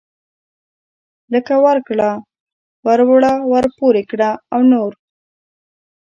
[1.33, 2.09] لکه ورکړه
[2.87, 4.91] وروړه ورپورې کړه او نور.